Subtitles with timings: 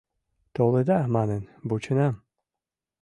[0.55, 2.15] Толыда манын вученам.